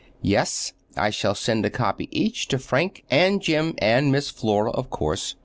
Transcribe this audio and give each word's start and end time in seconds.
"Yes. 0.23 0.73
I 0.97 1.11
shall 1.11 1.35
send 1.35 1.63
a 1.63 1.69
copy 1.69 2.09
each 2.11 2.47
to 2.47 2.57
Frank 2.57 3.03
and 3.11 3.39
Jim 3.39 3.75
and 3.77 4.11
Miss 4.11 4.31
Flora, 4.31 4.71
of 4.71 4.89
course. 4.89 5.35